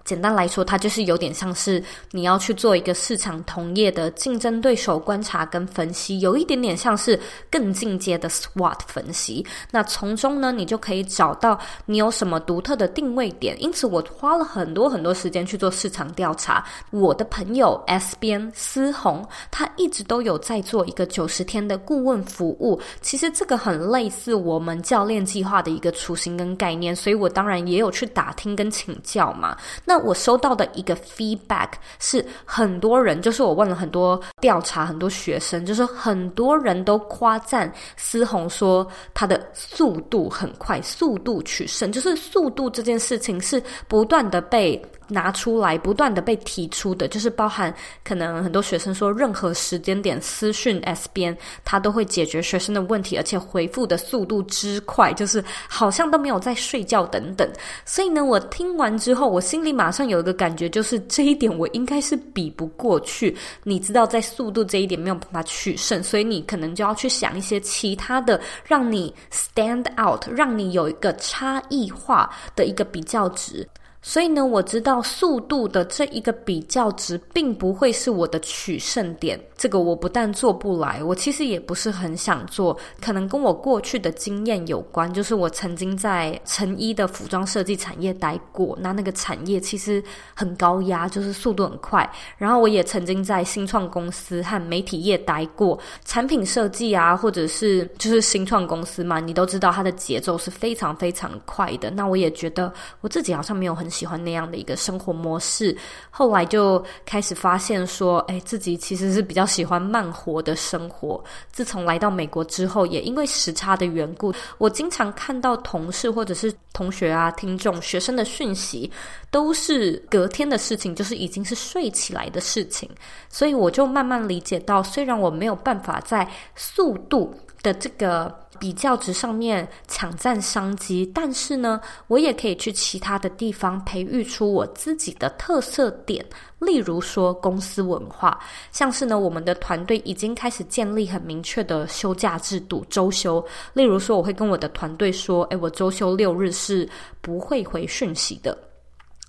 [0.08, 9.44] 简单来说，它就是有点像是你要去做一个市场同业的竞争对手观察跟分析，有一点点像是更进阶的 SWOT 分析。
[9.70, 13.54] 那从中呢，你就可以找到你有什么独特的定位点。
[13.62, 16.64] 因此，我花了很多很多时间去做市场调查。
[16.90, 22.80] 我的朋友 S 边思宏，他一直都有在做一个九十天的顾问服务。
[23.02, 29.54] 其实这个很类似我们教练计划的一个雏形跟概念，所以我当然也有去打听跟请教嘛。
[29.84, 57.50] 那我收到的一个 feedback 是，很多人就是我问了很多调查，很多学生，就是很多人都夸赞思红说他的速度很快，速度取胜，就是速度这件事情是不断的被拿出来，不断的被提出的，就是包含可能很多学生说，任何时间点私讯 S 边，他都会解决学生的问题，而且回复的速度之快，就是好像都没有在睡觉等等。
[57.84, 63.36] 所以呢，我听完之后，我心里马上有一个感觉，就是这一点我应该是比不过去。
[63.64, 73.66] 你知道，在速度这一点没有办法取胜，所以你可能就要去想一些其他的，让你 stand out，让你有一个差异化的一个比较值。
[74.00, 79.38] 所以呢，我知道速度的这一个比较值并不会是我的取胜点。
[79.56, 82.78] 这个我不但做不来，我其实也不是很想做。
[83.00, 92.08] 可能跟我过去的经验有关，就是我曾经在成衣的服装设计产业待过，那那个产业其实很高压，就是速度很快。
[92.36, 101.90] 然后我也曾经在新创公司和媒体业待过，产品设计啊，或者是就是新创公司嘛，你都知道它的节奏是非常非常快的。
[101.90, 105.76] 那我也觉得我自己好像没有很喜欢那样的一个生活模式，
[106.10, 111.22] 后来就开始发现说，哎，自己其实是比较喜欢慢活的生活。
[111.50, 118.90] 自从来到美国之后，也因为时差的缘故，我经常看到同事或者是同学啊、听众、学生的讯息，
[119.30, 122.88] 都是隔天的事情，就是已经是睡起来的事情。
[123.28, 136.24] 所以我就慢慢理解到，虽然我没有办法在速度的这个比较值上面抢占商机，但是呢，我也可以去其他的地方培育出我自己的特色点。
[136.58, 138.38] 例如说公司文化，
[138.72, 143.44] 像是呢，我们的团队已经开始建立很明确的休假制度，周休。
[143.74, 146.88] 例如说，我会跟我的团队说，诶，我周休六日是
[147.20, 148.58] 不会回讯息的。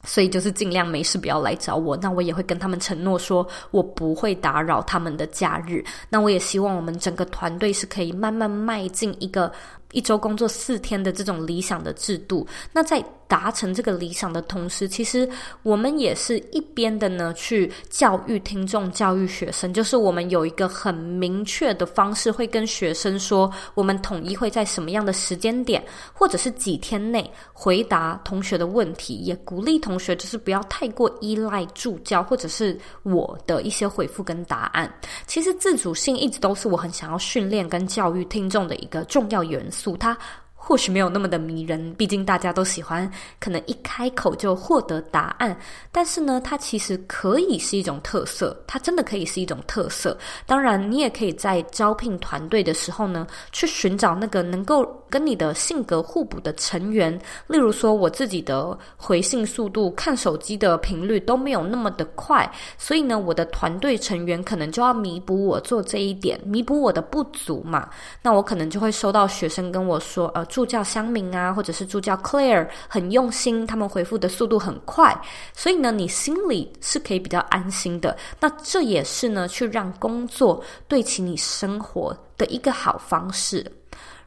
[0.03, 5.83] 所以就是尽量没事不要来找我，那我也会跟他们承诺说，我不会打扰他们的假日。
[6.09, 9.51] 那我也希望我们整个团队是可以慢慢迈进一个
[9.91, 12.45] 一周工作四天的这种理想的制度。
[12.71, 15.29] 那在达成这个理想的同时，其实
[15.61, 19.71] 我们也是一边的呢，去教育听众、教育学生。
[19.71, 34.91] 就是我们有一个很明确的方式，会跟学生说，我们统一会在什么样的时间点，或者是几天内回答同学的问题，也鼓励同学就是不要太过依赖助教或者是我的一些回复跟答案。
[35.27, 39.78] 其实自主性一直都是我很想要训练跟教育听众的一个重要元素。
[39.97, 40.17] 它。
[40.61, 45.57] 或许没有那么的迷人，毕竟大家都喜欢可能一开口就获得答案。
[45.89, 50.15] 但是呢，它其实可以是一种特色，它真的可以是一种特色。
[50.45, 57.11] 当然，你也可以在招聘团队的时候呢，去寻找那个能够跟你的性格互补的成员。
[57.47, 67.89] 例如说，我自己的回信速度、看手机的频率都没有那么的快，所以呢，我的团队成员可能就要弥补我做这一点，弥补我的不足嘛。
[68.21, 70.45] 那我可能就会收到学生跟我说，呃。
[70.49, 75.15] 助教香明啊，或者是助教 Claire 很用心，他们回复的速度很快，
[75.53, 78.17] 所以呢，你心里是可以比较安心的。
[78.39, 83.65] 那这也是呢，去让工作对齐你生活的一个好方式。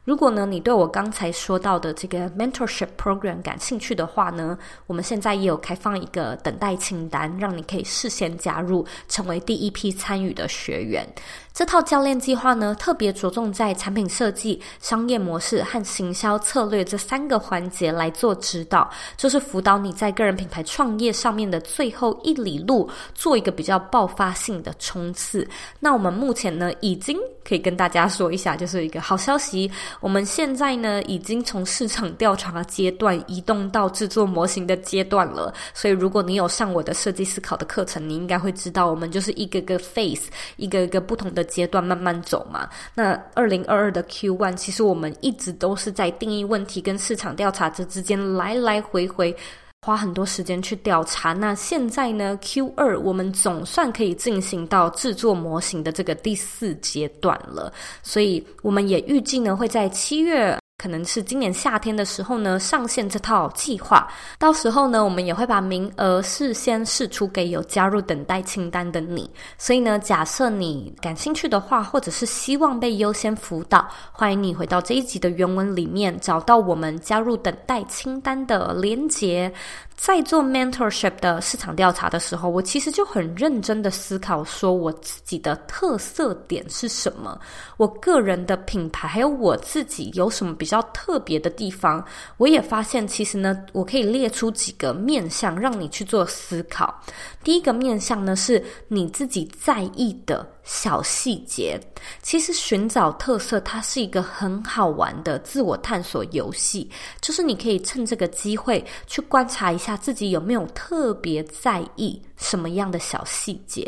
[0.05, 11.07] 如果呢，你对我刚才说到的这个 mentorship program 感兴趣的话呢，我们现在也有开放一个等待清单，让你可以事先加入，成为第一批参与的学员。
[11.53, 25.47] 这套教练计划呢，特别着重在产品设计、商业模式和行销策略这三个环节来做指导，就是辅导你在个人品牌创业上面的最后一里路，做一个比较爆发性的冲刺。
[25.79, 27.15] 那我们目前呢，已经
[27.47, 35.53] 可以跟大家说一下，就是一个好消息，我们现在呢，已经从市场调查阶段移动到制作模型的阶段了。
[35.75, 40.23] 所以，如果你有上我的设计思考的课程，你应该会知道，我们就是一个个 phase，
[40.57, 41.42] 一个一个不同的。
[41.43, 42.69] 阶段慢慢走嘛。
[42.93, 49.35] 那二零二二的 Q one，其实我们一直都是在定义问题跟市场调查这之间来来回回，
[49.81, 51.33] 花很多时间去调查。
[51.33, 57.71] 那现在呢，Q 二我们总算可以进行到制作模型的这个第四阶段了。
[58.01, 60.57] 所以我们也预计呢，会在七月。
[60.83, 64.05] 可能是今年夏天的时候呢，上线这套计划。
[64.37, 69.31] 到时候呢，我们也会把名额事先试出给有加入等待清单的你。
[69.57, 79.49] 所以呢，假设你感兴趣的话，或者是希望被优先辅导，欢迎你回到这一集的原文里面，找到我们加入等待清单的连结。
[79.95, 87.39] 在做 mentorship 的市场调查的时候，我其实就很认真的思考，说我自己的特色点是什么，
[87.77, 92.03] 我个人的品牌，还有我自己有什么比较比较特别的地方。
[92.37, 96.99] 我也发现，其实呢，我可以列出几个面向让你去做思考。
[97.43, 100.43] 第一个面向呢，是你自己在意的。
[100.63, 101.79] 小细节，
[102.21, 106.89] 其实寻找特色，它是一个很好玩的自我探索游戏。
[107.19, 113.85] 就是你可以趁这个机会去观察一下自己有没有特别在意什么样的小细节。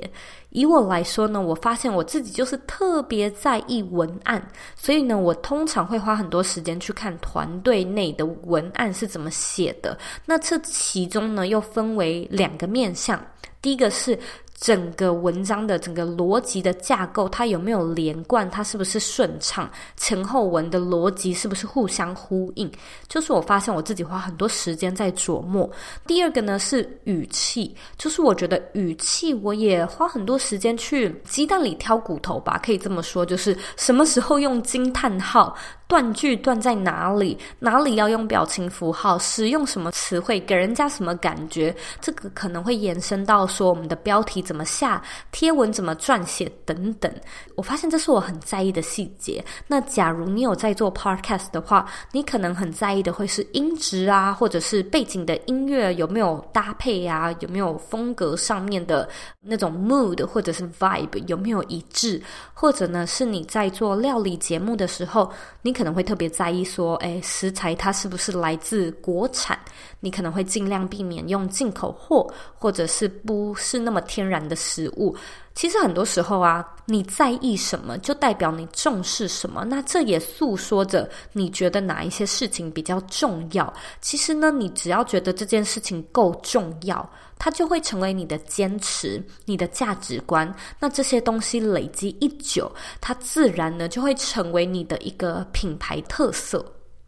[0.49, 4.45] 以我来说呢，我发现我自己就是特别在意文案，
[4.75, 9.97] 所以呢，我通常会花很多时间去看团队内的文案是怎么写的。
[10.25, 13.21] 那这其中呢，又分为两个面向，
[13.61, 14.19] 第一个是。
[14.59, 18.49] 整个文章的整个逻辑的架构，它有没有连贯？
[18.49, 19.69] 它是不是顺畅？
[19.97, 22.71] 前后文的逻辑是不是互相呼应？
[23.07, 25.69] 就是我发现我自己花很多时间在琢磨。
[26.07, 35.55] 第二个呢是语气，就是我觉得语气我也花很多时间去鸡蛋里挑骨头吧，可以这么说，就是什么时候用惊叹号。
[35.87, 37.37] 断句断在哪里？
[37.59, 39.19] 哪里要用表情符号？
[39.19, 40.39] 使用什么词汇？
[40.39, 41.75] 给人家什么感觉？
[42.01, 47.11] 这个可能会延伸到说我们的标题怎么下，贴文怎么撰写等等。
[47.55, 49.43] 我发现这是我很在意的细节。
[49.67, 59.09] 那假如你有在做 podcast 的话，你可能很在意的会是音质啊，或者是背景的音乐有没有搭配啊，有没有风格上面的
[59.41, 62.21] 那种 mood 或者是 vibe 有没有一致？
[62.53, 65.31] 或者呢，是你在做料理节目的时候，
[65.63, 69.57] 你可能会特别在意说，诶，食材它是不是来自国产？
[69.99, 75.15] 你可能会尽量避免用进口货，或者是不是那么天然的食物。
[75.53, 79.63] 其实很多时候啊，你在意什么，就代表你重视什么。
[79.63, 83.73] 那这也诉说着你觉得哪一些事情比较重要。
[84.01, 87.09] 其实呢，你只要觉得这件事情够重要。
[87.37, 90.53] 它就会成为你的坚持，你的价值观。
[90.79, 92.71] 那这些东西累积一久，
[93.01, 96.65] 它自然呢就会成为你的一个品牌特色。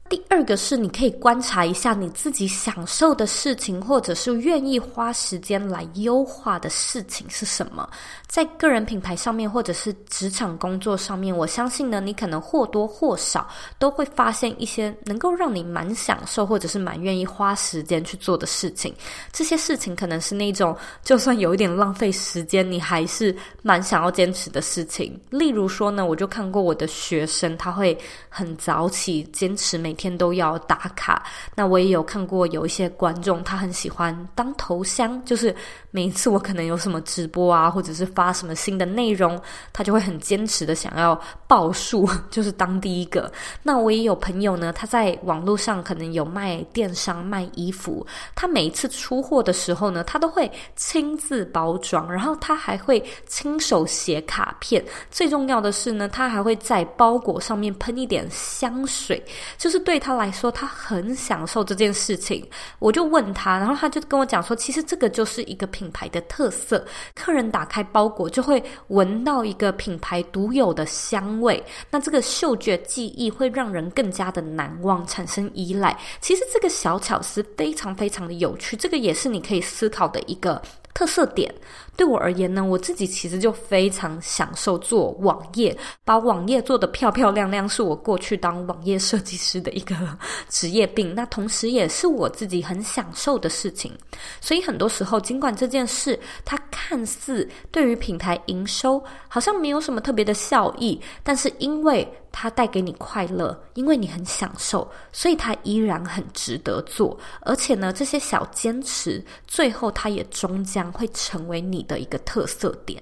[0.09, 7.87] 第二个是，你可以观察一下你自己享受的事情，或者是愿意花时间来优化的事情是什么。
[8.25, 13.45] 在个人品牌上面，或者是职场工作上面，我相信呢，你可能或多或少
[13.79, 18.93] 都会发现一些能够让你蛮享受，或者是蛮愿意花时间去做的事情。
[19.33, 25.19] 这些事情可能是那种就算有一点浪费时间，你还是蛮想要坚持的事情。
[25.29, 27.97] 例如说呢，我就看过我的学生，他会
[28.29, 31.21] 很早起，坚持每天都要打卡，
[31.55, 35.53] 那我也有看过有一些观众，他很喜欢当头香，就是
[35.91, 39.37] 每一次我可能有什么直播啊，或者是发什么新的内容，
[39.73, 43.31] 他就会很坚持的想要报数，就是当第一个。
[43.63, 59.19] 那我也有朋友呢，他在网络上可能有卖电商卖衣服，他每一次出货的时候呢，他都会亲自包装，然后他还会亲手写卡片，最重要的是呢，他还会在包裹上面喷一点香水，
[59.57, 59.86] 就是。
[59.87, 62.45] 对他来说，他很享受这件事情。
[62.77, 66.85] 我就问他，然后他就跟我讲说，其实这个就是一个品牌的特色。
[67.15, 75.97] 客人打开包裹就会闻到一个品牌独有的香味，那这个嗅觉记忆会让人更加的难忘，产生依赖。
[76.19, 80.61] 其实这个小巧思非常非常的有趣，这个也是你可以思考的一个
[80.93, 81.49] 特色点。
[81.97, 85.75] 对我而言呢，我自己其实就非常享受做网页，
[86.05, 89.95] 把网页做得漂漂亮亮，是我过去当网页设计师的一个
[90.47, 91.15] 职业病。
[91.15, 93.91] 那同时也是我自己很享受的事情。
[94.39, 107.17] 所以很多时候，尽管这件事它看似对于品牌营收好像没有什么特别的效益，但是因为它带给你快乐，因为你很享受，所以它依然很值得做。
[107.41, 113.01] 而且呢，这些小坚持，最后它也终将会成为你的一个特色点。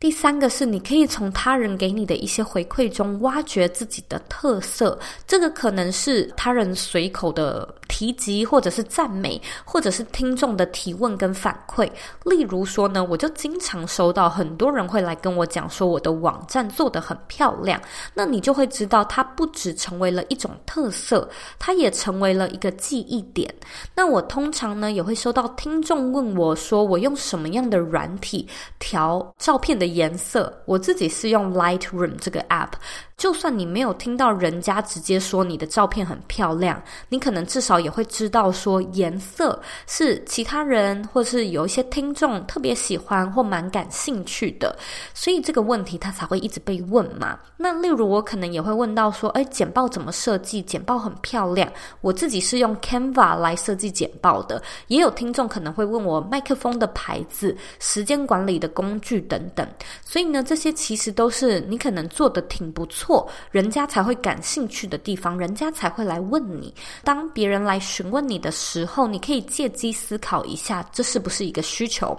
[0.00, 4.98] 第三个是，你可以从他人给你的一些回馈中挖掘自己的特色。
[5.26, 11.86] 这个可能是他人随口的提及，或者是赞美，或者是听众的提问跟反馈。
[12.24, 17.78] 例如说呢，我就经常收到很多人会来跟我讲说，我的网站做得很漂亮。
[18.14, 21.28] 那你就会知道，它不只成为了一种特色，
[21.58, 23.54] 它也成为了一个记忆点。
[23.94, 28.48] 那我通常呢，也会收到听众问我说，我用什么样的软体
[28.78, 32.72] 调照片的颜色，我自己是用 Lightroom 这个 app。
[33.20, 44.74] 就算你没有听到人家直接说你的照片很漂亮，你可能至少也会知道说颜色是其他人或是有一些听众特别喜欢或蛮感兴趣的，
[45.12, 47.38] 所以这个问题他才会一直被问嘛。
[47.58, 50.62] 那例如我可能也会问到说，诶，简报怎么设计？
[50.62, 54.62] 简报很漂亮，我自己是用 Canva 来设计简报的。
[54.86, 59.68] 也有听众可能会问我麦克风的牌子、时间管理的工具等等。
[60.02, 63.09] 所以呢，这些其实都是你可能做的挺不错。
[63.50, 66.74] 人家才会感兴趣的地方，人家才会来问你。
[67.02, 72.18] 当别人来询问你的时候，你可以借机思考一下，这是不是一个需求？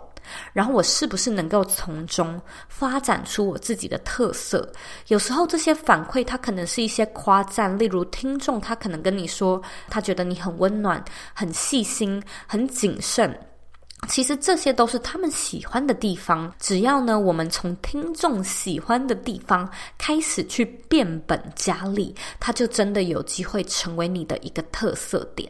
[0.54, 2.40] 然后我是不是能够从中
[2.70, 4.72] 发展出我自己的特色？
[5.08, 13.36] 有时候这些反馈，它可能是一些夸赞，例如听众他可能跟你说，他觉得你很温暖、很细心、很谨慎。
[14.08, 25.50] 其实这些都是他们喜欢的地方，只要呢，我们从听众喜欢的地方开始去变本加厉，它就真的有机会成为你的一个特色点。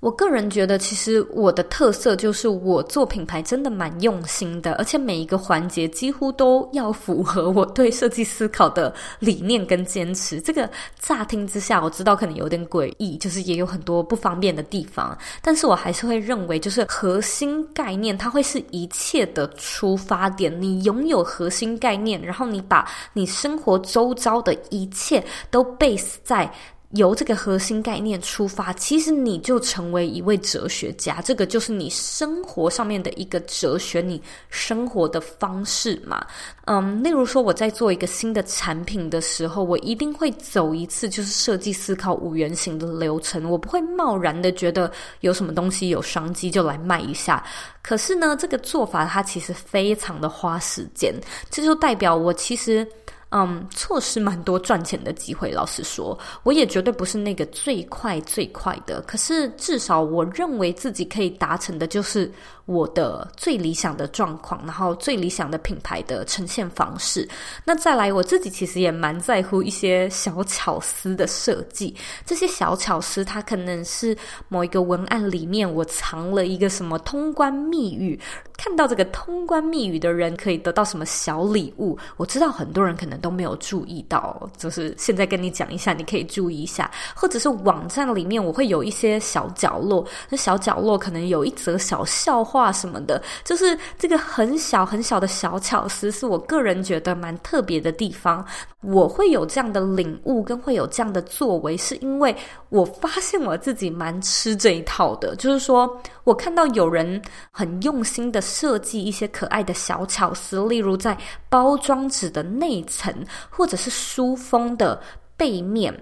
[0.00, 10.40] 我个人觉得，其实我的特色就是我做品牌真的蛮用心的，而且每一个环节几乎都要符合我对设计思考的理念跟坚持。
[10.40, 10.70] 这个
[11.00, 20.48] 乍听之下，我知道可能有点诡异，就是也有很多不方便的地方，但是我还是会认为，就是核心概念它会是一切的出发点。
[20.62, 26.48] 你拥有核心概念，然后你把你生活周遭的一切都 base 在。
[26.92, 31.20] 由这个核心概念出发，其实你就成为一位哲学家。
[31.20, 36.26] 这个就是你生活上面的一个哲学，你生活的方式嘛。
[36.64, 43.50] 嗯，例如说我在做一个新的产品的时候，我一定会走一次就是设计思考五原型的流程。
[43.50, 47.44] 我不会贸然的觉得有什么东西有商机就来卖一下。
[47.82, 51.14] 可是呢，这个做法它其实非常的花时间，
[51.50, 52.86] 这就代表我其实。
[53.30, 55.50] 嗯，错失蛮多赚钱的机会。
[55.50, 59.02] 老实说，我也绝对不是那个最快最快的。
[59.02, 62.32] 可是至少我认为自己可以达成的，就是
[62.68, 67.26] 我的最理想的状况，然后最理想的品牌的呈现方式。
[67.64, 71.96] 那再来，我自己其实也蛮在乎一些小巧思的设计。
[72.26, 74.14] 这些小巧思，它可能是
[74.48, 78.20] 某一个文案里面我藏了一个什么通关密语，
[78.58, 81.98] 看到这个通关密语的人可以得到什么小礼物。
[82.18, 98.44] 我知道很多人可能都没有注意到，就是现在跟你讲一下，你可以注意一下，或者是网站里面我会有一些小角落，那小角落可能有一则小笑话画什么的，就是这个很小很小的小巧思，是我个人觉得蛮特别的地方。
[98.80, 102.34] 我会有这样的领悟，跟会有这样的作为，是因为
[102.68, 111.16] 我发现我自己蛮吃这一套的，就是说我看到有人很用心的设计一些可爱的小巧思，例如在
[111.48, 113.14] 包装纸的内层。
[113.50, 115.00] 或者是书封的
[115.36, 115.92] 背面，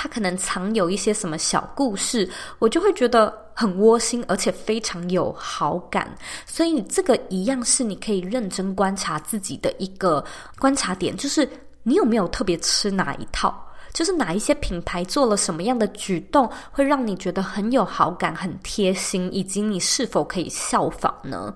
[0.00, 2.30] 它可能藏有一些什么小故事，
[2.60, 6.08] 我就会觉得很窝心，而且非常有好感。
[6.46, 10.24] 所以这个一样是你可以认真观察自己的一个
[10.56, 11.48] 观察点，就是
[11.82, 13.52] 你有没有特别吃哪一套，
[13.92, 21.52] 就是哪一些品牌做了什么样的举动，会让你觉得很有好感、很贴心，以及你是否可以效仿呢？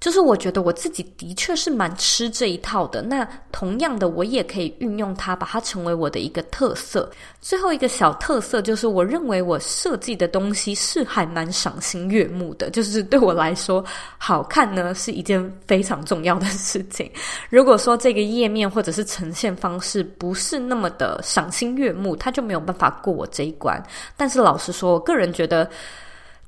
[0.00, 7.10] 就是我觉得我自己的确是蛮吃这一套的，那同样的，我也可以运用它，把它成为我的一个特色。
[7.40, 13.84] 最后一个小特色就是，我认为我设计的东西是还蛮赏心悦目的， 就是对我来说，
[14.18, 17.10] 好看呢是一件非常重要的事情。
[17.50, 23.82] 如果说这个页面或者是呈现方式不是那么的赏心悦目，它就没有办法过我这一关。
[24.16, 25.68] 但是老实说，我个人觉得。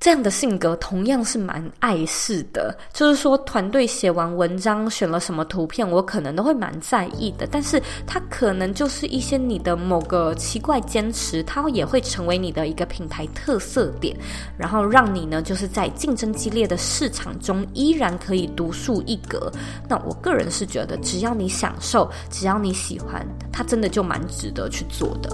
[0.01, 7.47] 这样的性格同样是蛮碍事的，就是说团队写完文章选了什么图片，我可能都会蛮在意的。
[7.51, 14.17] 但是它可能就是一些你的某个奇怪坚持，它也会成为你的一个品牌特色点，
[14.57, 19.53] 然后让你呢就是在竞争激烈的市场中依然可以独树一格。
[19.87, 23.23] 那我个人是觉得，只要你享受，只要你喜欢，
[23.53, 25.29] 它真的就蛮值得去做的。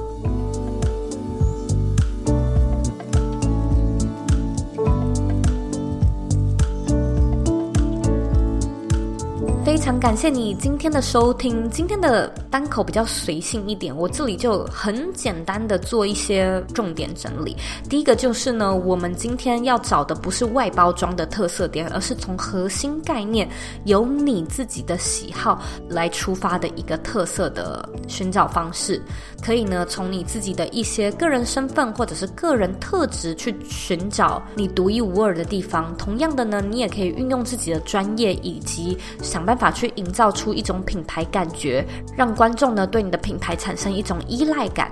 [9.76, 17.54] 非常感谢你今天的收听，今天的单口比较随性一点，我这里就很简单的做一些重点整理。
[17.86, 23.46] 第一个就是呢，我们今天要找的不是外包装的特色点，而是从核心概念，
[23.84, 25.60] 由你自己的喜好
[25.90, 28.98] 来出发的一个特色的寻找方式。
[29.44, 35.94] 可以呢，从你自己的一些个人身份或者是个人特质去寻找你独一无二的地方。
[35.98, 39.65] 同样的呢，你也可以运用自己的专业以及想办法。
[39.70, 41.84] 去营造出一种品牌感觉，
[42.16, 44.90] 让观众呢对你的品牌产生一种依赖感。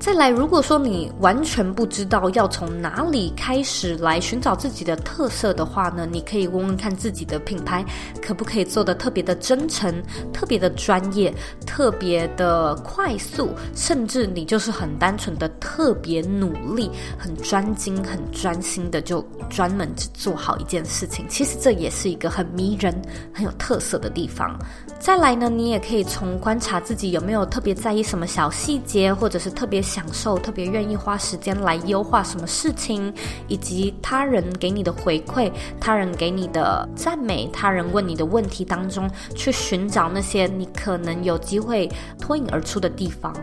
[0.00, 7.84] 再来，如果说你完全不知道要从哪里开始来寻找自己的特色的话呢，你可以问问看自己的品牌
[8.22, 11.32] 可不可以做得特别的真诚、特别的专业、
[11.66, 21.26] 特别的快速，甚至你就是很单纯的特别努力、很专精、很专心的就专门只做好一件事情。
[21.28, 22.90] 其实这也是一个很迷人、
[23.34, 24.58] 很有特色的地方。
[24.98, 29.84] 再来呢，你也可以从观察自己有没有特别在意什么小细节，或者是特别。
[29.90, 33.12] 享受特别愿意花时间来优化什么事情，
[33.48, 43.34] 以及他人给你的回馈、他人给你的赞美、他人问你的问题当中，去寻找那些你可能有机会脱颖而出的地方。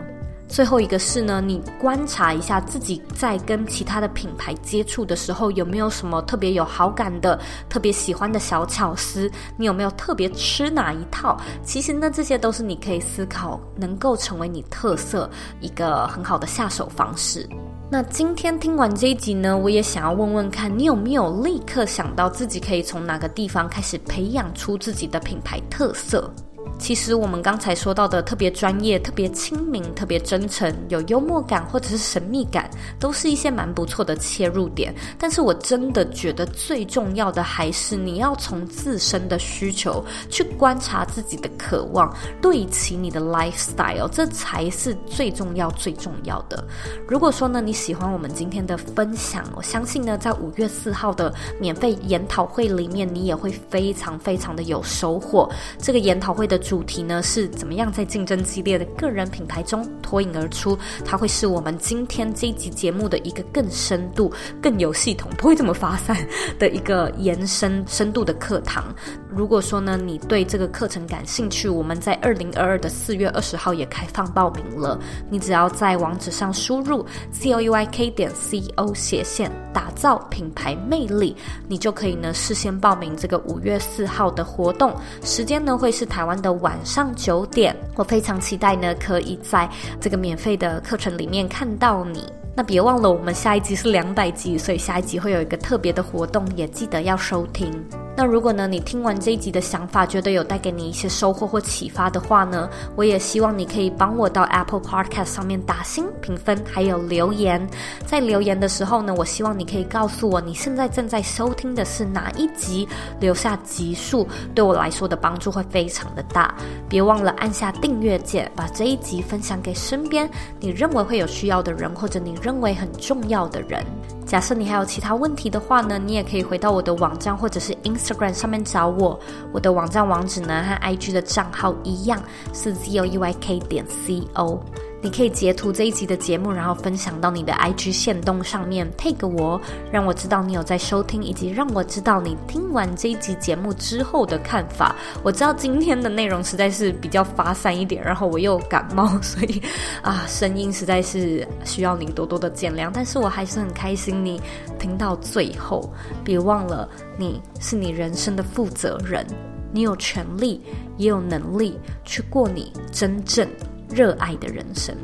[0.48, 7.38] 最后一个是呢，你观察一下自己在跟其他的品牌接触的时候，有没有什么特别有好感的、
[7.68, 9.30] 特别喜欢的小巧思？
[9.56, 11.38] 你有没有特别吃哪一套？
[11.62, 15.30] 其实呢，这些都是你可以思考，能够成为你特色
[15.60, 17.48] 一个很好的下手方式。
[17.90, 26.30] 那今天听完这一集呢，我也想要问问看你有没有立刻想到自己可以从哪个地方开始培养出自己的品牌特色？
[26.78, 32.70] 其实我们刚才说到的特别专业、特别亲民、特别真诚、有幽默感或者是神秘感，
[33.00, 34.94] 都是一些蛮不错的切入点。
[35.18, 46.64] 但是我真的觉得最重要的还是你要从自身的需求去观察自己的渴望，对齐你的 lifestyle，这才是最重要、最重要的。
[47.08, 55.50] 如果说呢，你喜欢我们今天的分享，我相信呢，在五月四号的免费研讨会里面，你也会非常非常的有收获。
[55.80, 56.56] 这个研讨会的。
[56.68, 60.78] 主题呢是怎么样在竞争激烈的个人品牌中脱颖而出？
[61.02, 66.14] 它会是我们今天这一集节目的一个更深度、更有系统，不会这么发散
[66.58, 68.94] 的一个延伸深度的课堂。
[69.30, 75.00] 如果说呢，你对这个课程感兴趣，我们在二零二二的四月二十号也开放报名了。
[75.30, 81.34] 你只要在网址上输入 z o u y k 点 c o 斜线打造品牌魅力，
[81.66, 84.94] 你就可以呢事先报名这个五月四号的活动。
[85.22, 86.57] 时间呢会是台湾的。
[86.60, 89.68] 晚上九点，我非常期待呢，可以在
[90.00, 92.24] 这个免费的课程里面看到你。
[92.58, 97.72] 那别忘了，我们下一集是两百集，所以下一集会有一个特别的活动，也记得要收听。
[98.16, 107.64] 那如果呢，你听完这一集的想法，觉得有带给你一些收获或启发的话呢，我也希望你可以帮我到 Apple Podcast 上面打星评分，还有留言。
[108.04, 112.88] 在留言的时候呢，我希望你可以告诉我你现在正在收听的是哪一集，
[113.20, 116.52] 留下集数，对我来说的帮助会非常的大。
[116.88, 120.28] 别忘了按下订阅键，把这一集分享给身边
[120.58, 123.84] 你认为会有需要的人，或者你认认为很重要的人。
[124.24, 129.20] 假设你还有其他问题的话呢，你也可以回到我的网站或者是 Instagram 上面找我。
[129.52, 132.18] 我的网站网址呢和 IG 的账号一样，
[132.54, 134.58] 是 z o e y k 点 co。
[135.00, 139.60] 你可以截图这一集的节目，然后分享到你的 IG 线动上面，tag 我，
[139.92, 144.96] 让我知道你有在收听，以及让我知道你听完这一集节目之后的看法。
[145.22, 149.62] 我知道今天的内容实在是比较发散一点，然后我又感冒，所以
[150.02, 152.90] 啊，声音实在是需要你多多的见谅。
[152.92, 154.40] 但是我还是很开心你
[154.80, 155.88] 听到最后，
[156.24, 159.24] 别忘了你是你人生的负责人，
[159.70, 160.60] 你有权利
[160.96, 163.48] 也有能力去过你真正
[163.90, 164.96] 热爱的人生，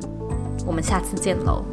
[0.67, 1.65] 我们下次见喽。